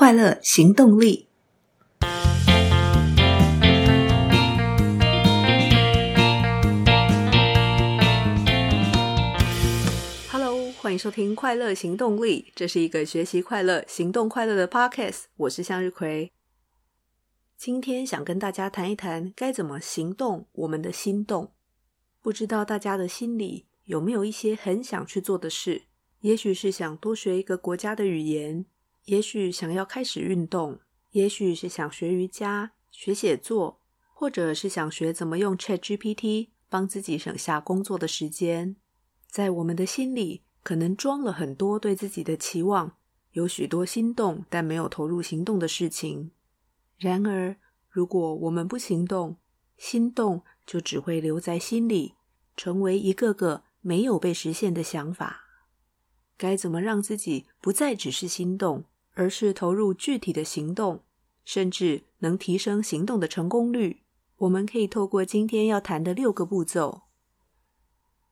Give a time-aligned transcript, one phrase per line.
[0.00, 1.28] 快乐行动力。
[10.30, 15.24] Hello，欢迎收听《快乐行动力》，这是一个学习快乐、行动快乐的 Podcast。
[15.36, 16.32] 我是向日葵，
[17.58, 21.52] 今天想跟大家谈一谈该怎么行动我们的心动。
[22.22, 25.82] 不知道大家的心里有没有一些很想去做的事？
[26.20, 28.64] 也许是想多学一个国家的语言。
[29.04, 30.80] 也许想要开始运动，
[31.10, 33.80] 也许是想学瑜伽、学写作，
[34.12, 38.76] 或者是想学怎么用 ChatGPT 帮自己省下工作的时间。
[39.26, 42.96] 在我们的心里，可能装了很多对自己的期望，
[43.32, 46.30] 有许多心动但没有投入行动的事情。
[46.96, 47.56] 然而，
[47.88, 49.38] 如果我们不行动，
[49.76, 52.14] 心动就只会留在心里，
[52.56, 55.44] 成为一个个没有被实现的想法。
[56.36, 58.84] 该怎么让自己不再只是心动？
[59.14, 61.02] 而是投入具体的行动，
[61.44, 64.02] 甚至能提升行动的成功率。
[64.38, 67.02] 我们可以透过今天要谈的六个步骤。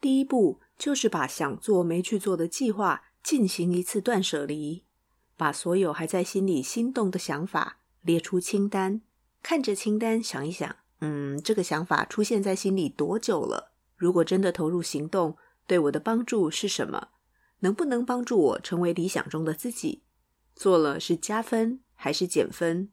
[0.00, 4.84] 第一步就是把想做没去做的计划进行一次断舍离，
[5.36, 9.00] 把所有还在心里心动的想法列出清单，
[9.42, 13.72] 看着清单想一想，嗯，这个想法出现在心里多久了？
[13.96, 17.08] 如果真的投入行动，对我的帮助是什么？
[17.60, 20.04] 能不能帮助我成为理想中的自己？
[20.56, 22.90] 做了是加分还是减分？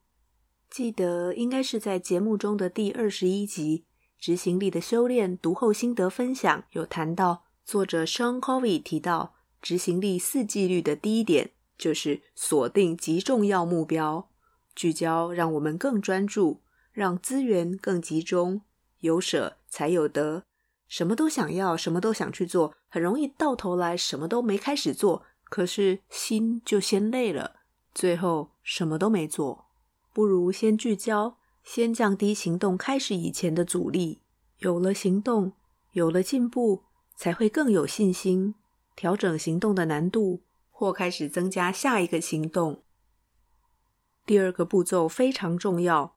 [0.70, 3.86] 记得应该是在节目中的第二十一集
[4.24, 14.30] 《执行力的修炼》读后心得分享，有谈到作者 Sean Covey 提到，执行力四纪律的第一点就是锁定极重要目标，
[14.76, 18.64] 聚焦让我们更专注，让资源更集中，
[19.00, 20.44] 有舍才有得。
[20.90, 25.24] 什么都想要，什么都想去做，很容易到头来什么都没开始做。
[25.54, 27.58] 可是心就先累了，
[27.94, 29.68] 最后什么都没做。
[30.12, 34.24] 不如先聚焦，先降低行动开始以前的阻力。
[34.58, 35.54] 有了行动，
[35.92, 38.56] 有了进步，才会更有信心，
[38.96, 42.82] 调整行动的难度，或开始增加下一个行动。
[44.26, 46.16] 第二个步骤非常重要。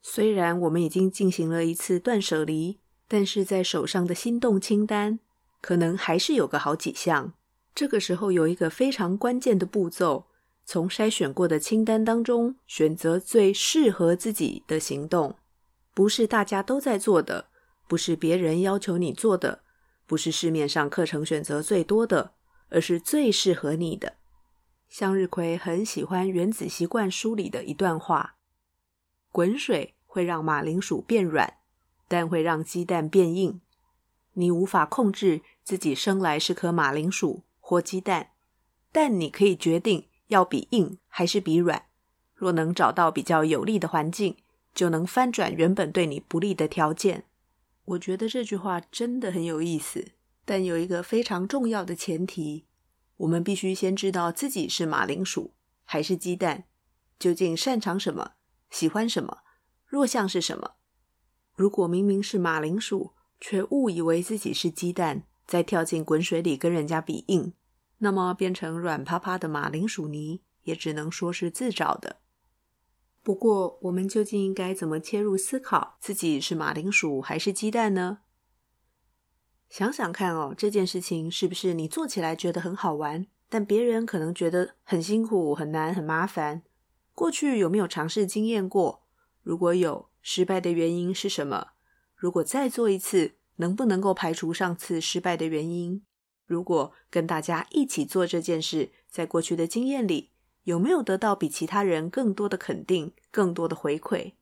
[0.00, 5.20] 虽然我们已经进行了一次断舍离，但是在手上的心动清单，
[5.60, 7.34] 可能还是有个好几项。
[7.74, 10.26] 这个时候有一个非常关键的步骤，
[10.64, 15.36] 从筛选过的清单当中选择最适合自己的行动，
[15.94, 17.46] 不是大家都在做的，
[17.88, 19.62] 不是别人要求你做的，
[20.06, 22.34] 不是市面上课程选择最多的，
[22.68, 24.14] 而是最适合你的。
[24.88, 28.36] 向日葵很喜欢《原子习惯》书里的一段话：
[29.32, 31.54] 滚水会让马铃薯变软，
[32.08, 33.60] 但会让鸡蛋变硬。
[34.34, 37.44] 你无法控制自己生来是颗马铃薯。
[37.70, 38.32] 或鸡蛋，
[38.90, 41.86] 但你可以决定要比硬还是比软。
[42.34, 44.38] 若能找到比较有利的环境，
[44.74, 47.26] 就能翻转原本对你不利的条件。
[47.84, 50.14] 我觉得这句话真的很有意思，
[50.44, 52.66] 但有一个非常重要的前提：
[53.18, 55.54] 我们必须先知道自己是马铃薯
[55.84, 56.64] 还是鸡蛋，
[57.20, 58.32] 究竟擅长什么，
[58.68, 59.42] 喜欢什么，
[59.86, 60.72] 弱项是什么。
[61.54, 67.52] 如果明明是马铃薯，却误以为自己是鸡蛋，再跳进滚水里跟人家比硬。
[68.02, 72.16] 那么变成软趴趴的马铃薯泥，也只能说是自找的。
[73.22, 78.20] 不过，我们究竟应该怎么切入思考自己是马铃薯还是鸡蛋呢？
[79.68, 86.62] 想想看哦，这件事情是不是你做起来觉得很好玩，但别人可能觉得很辛苦、很难、很麻烦？
[87.14, 89.06] 过去有没有尝试经验过？
[89.42, 91.72] 如果有，失败的原因是什么？
[92.16, 96.02] 如果再做一次，能不能够排除上次失败的原因？
[96.50, 100.30] 如果跟大家一起做这件事，在过去的经验里，
[100.64, 104.32] 有没有得到比其他人更多的肯定、更多的回馈？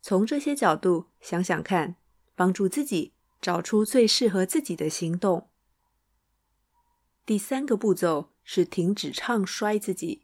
[0.00, 1.96] 从这些角度想想看，
[2.34, 3.12] 帮助自己
[3.42, 5.48] 找出最适合自己的行动。
[7.26, 10.22] 第三个步骤是停止唱衰自己。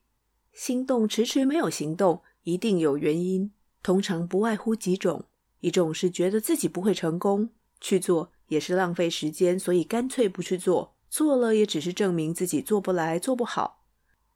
[0.54, 3.52] 心动迟迟没有行动，一定有原因，
[3.82, 5.26] 通常不外乎几种：
[5.60, 10.95] 一种是觉得自己不会成功，去做也是浪费时间，所以干脆不去做。
[11.08, 13.84] 做了也只是证明自己做不来、做不好。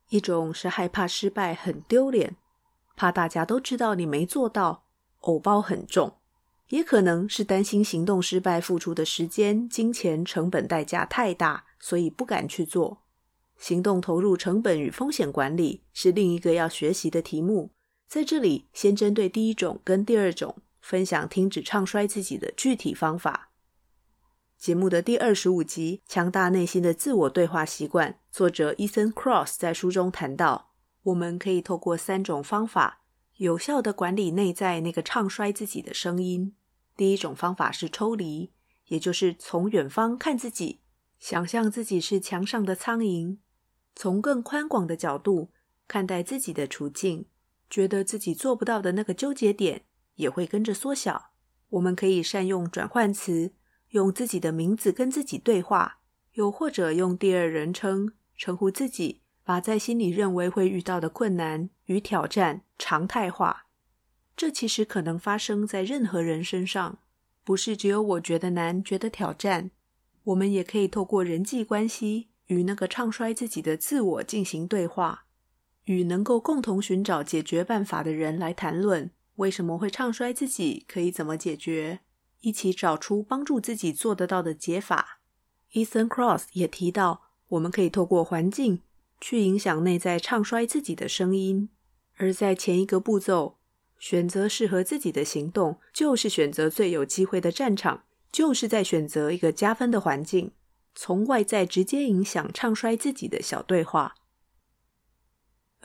[0.08, 2.36] 一种是害怕失败很丢脸，
[2.96, 4.84] 怕大家都知道你没做到，
[5.20, 6.16] 偶包很重。
[6.68, 13.02] 也可能是担心行动失败付出的时间、金钱成本代价太大，所以不敢去做。
[13.58, 17.72] 行动投入成本与风险管理是另一个要学习的题目。
[18.06, 23.49] 在这里，先针对第一种跟第二种分享停止唱衰自己的具体方法。
[24.60, 30.72] 节目的第二十五集《强大内心的自我对话习惯》，作者 Ethan Kross 在书中谈到，
[31.04, 33.00] 我们可以透过三种方法，
[33.38, 36.54] 有效的管理内在那个唱衰自己的声音。
[36.94, 38.52] 第一种方法是抽离，
[38.88, 40.80] 也就是从远方看自己，
[41.18, 43.38] 想象自己是墙上的苍蝇，
[43.96, 45.48] 从更宽广的角度
[45.88, 47.24] 看待自己的处境，
[47.70, 49.86] 觉得自己做不到的那个纠结点
[50.16, 51.30] 也会跟着缩小。
[51.70, 53.54] 我们可以善用转换词，
[53.90, 55.98] 用自己的名字跟自己对话，
[56.34, 63.66] 又或者用第二人称称呼自己，把在心里认为会遇到的困难与挑战常态化。
[64.36, 66.98] 这其实可能发生在任何人身上，
[67.44, 69.70] 不是只有我觉得难、觉得挑战。
[70.24, 75.24] 我们也可以透过人际关系与那个唱衰自己的自我进行对话，
[75.84, 79.10] 与能够共同寻找解决办法的人来谈论。
[79.36, 80.84] 为什么会唱衰自己？
[80.86, 82.00] 可以怎么解决？
[82.40, 85.20] 一起找出帮助自己做得到的解法。
[85.72, 88.82] Ethan Cross 也提到，我们可以透过环境
[89.20, 91.68] 去影响内在唱衰自己的声音。
[92.16, 93.58] 而在前一个步骤，
[93.98, 100.52] 选择适合自己的行动，就是选择最有机会的战场，就是在选择一个加分的环境，
[100.94, 104.16] 从外在直接影响唱衰自己的小对话。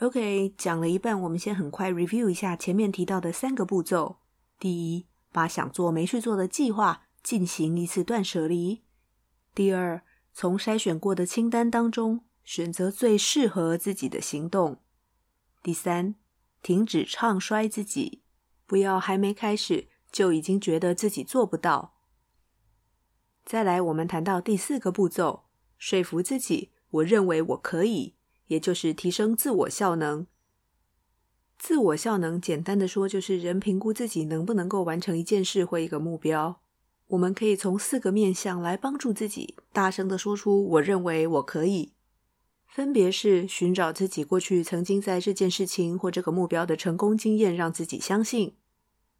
[0.00, 4.16] OK，讲了一半，我们先很快 review 一下前面提到的三个步骤。
[4.58, 5.06] 第一，
[5.36, 8.80] 把想做没去做的计划进行一次断舍离。
[9.54, 10.02] 第二，
[10.32, 14.80] 从筛选过的清单当中选择最适合自己的行动。
[15.62, 16.14] 第三，
[16.62, 18.22] 停止唱衰自己，
[18.64, 21.92] 不要还没开始就已经觉得自己做不到。
[23.44, 25.44] 再来，我们谈到第四个步骤，
[25.76, 28.14] 说服自己，我认为我可以。
[28.46, 30.26] 也就是提升自我效能。
[31.58, 36.60] 自我效能，简单的说，就是人评估自己能不能够完成一件事或一个目标。
[37.08, 41.92] 我们可以从四个面向来帮助自己，大声的说出“我认为我可以”。
[42.66, 48.50] 分别是寻找自己过去曾经在这件事情或这个目标的成功经验，让自己相信；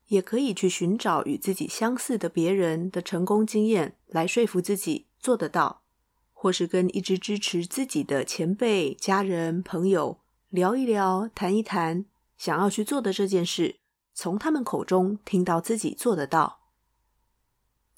[0.08, 5.82] 也可以去寻找与自己相似的别人的成功经验，来说服自己做得到。
[6.38, 10.18] 或是跟一直支持自己的前辈、家人、朋友
[10.50, 12.04] 聊一聊、谈一谈，
[12.36, 13.80] 想要去做的这件事，
[14.14, 16.60] 从他们口中听到自己做得到。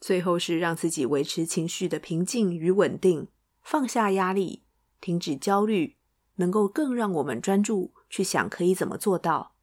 [0.00, 3.28] 最后是让自己维持情绪的平静与稳定，
[3.62, 4.62] 放下压力，
[5.00, 5.96] 停止焦虑，
[6.36, 9.54] 能够更让我们专注去想可以怎么做到。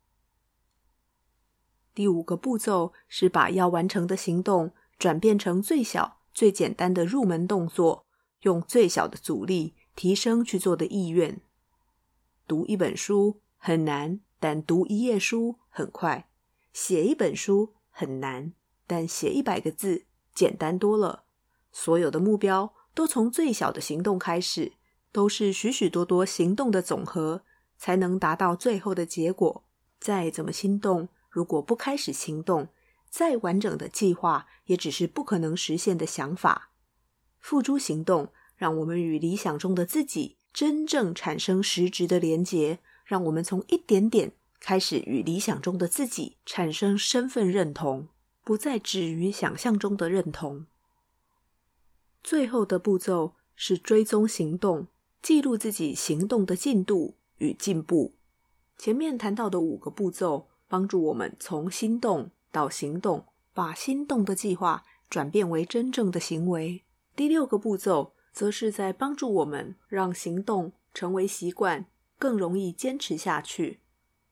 [1.93, 8.05] 第五个步骤是把要完成的行动转变成最小、最简单的入门动作。
[8.41, 11.41] 用最小的阻力提升去做的意愿。
[12.47, 16.27] 读一本书很难，但读一页书很快；
[16.71, 18.53] 写一本书很难，
[18.85, 20.05] 但写一百个字
[20.35, 21.23] 简单多了。
[21.71, 24.73] 所有的目标都从最小的行动开始，
[25.11, 27.41] 都是许许多多行动的总和，
[27.79, 29.63] 才能达到最后的结果。
[29.99, 32.67] 再怎么心动，如果不开始行动，
[33.09, 36.69] 再完整的计划也只是不可能实现的想法。
[37.39, 48.09] 付诸行动，让我们与理想中的自己真正产生实质的连结，让我们从一点点开始与理想中的自己产生身份认同，
[48.43, 50.65] 不再止于想象中的认同。
[52.23, 54.87] 最后的步骤是追踪行动，
[55.21, 58.15] 记录自己行动的进度与进步。
[58.77, 66.83] 前面谈到的五个步骤，帮助我们从心动到行动，把心动的计划转变为真正的行为。
[67.15, 71.85] 第六个步骤，则是在帮助我们让行动成为习惯，
[72.17, 73.79] 更容易坚持下去。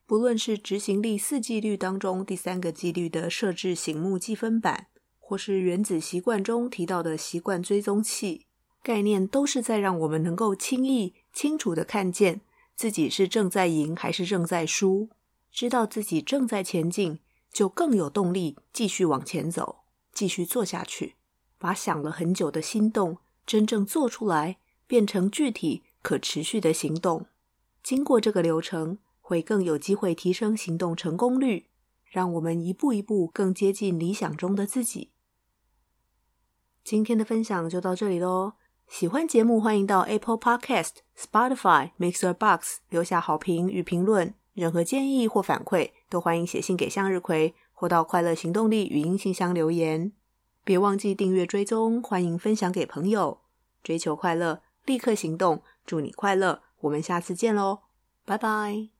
[0.05, 4.87] 不论是执行力四纪律当中第三个纪律的设置醒目计分板，
[5.17, 8.45] 或是原子习惯中提到的习惯追踪器，
[8.83, 12.41] 概念都是在让我们能够轻易、清楚地看见
[12.75, 15.09] 自己是正在赢还是正在输。
[15.51, 17.19] 知道自己正在前进，
[17.51, 21.15] 就更有动力继续往前走，继续做下去。
[21.57, 27.25] 把想了很久的心动真正做出来，变成具体可持续的行动。
[27.83, 31.67] 经过这个流程，会更有机会提升行动成功率，
[32.05, 35.11] 让我们一步一步更接近理想中的自己。
[36.81, 38.53] 今天的分享就到这里喽。
[38.87, 44.33] 喜欢节目，欢迎到 Apple Podcast、Spotify、Mixer Box 留下好评与评论。
[44.53, 50.13] 任何建议或反馈，都欢迎写信给向日葵，或到快乐行动力语音信箱留言。
[50.63, 53.41] 别忘记订阅追踪，欢迎分享给朋友。
[53.81, 55.63] 追求快乐，立刻行动。
[55.85, 57.79] 祝你快乐，我们下次见喽，
[58.25, 58.92] 拜拜。